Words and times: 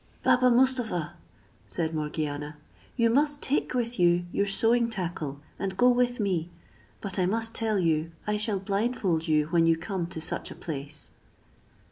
"Baba 0.23 0.49
Mustapha," 0.49 1.13
said 1.67 1.93
Morgiana, 1.93 2.57
"you 2.95 3.07
must 3.11 3.39
take 3.39 3.75
with 3.75 3.99
you 3.99 4.25
your 4.31 4.47
sewing 4.47 4.89
tackle, 4.89 5.41
and 5.59 5.77
go 5.77 5.89
with 5.91 6.19
me; 6.19 6.49
but 7.01 7.19
I 7.19 7.27
must 7.27 7.53
tell 7.53 7.77
you, 7.77 8.11
I 8.25 8.35
shall 8.37 8.57
blindfold 8.59 9.27
you 9.27 9.45
when 9.49 9.67
you 9.67 9.77
come 9.77 10.07
to 10.07 10.19
such 10.19 10.49
a 10.49 10.55
place." 10.55 11.11